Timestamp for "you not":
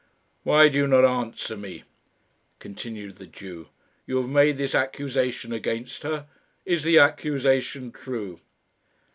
0.79-1.05